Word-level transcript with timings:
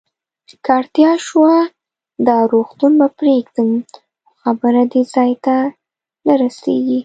که 0.63 0.71
اړتیا 0.79 1.11
شوه، 1.27 1.55
دا 2.27 2.37
روغتون 2.51 2.91
به 2.99 3.07
پرېږدم، 3.17 3.69
خو 4.27 4.33
خبره 4.43 4.81
دې 4.91 5.01
ځای 5.13 5.31
ته 5.45 5.55
نه 6.25 6.33
رسېږي. 6.41 6.99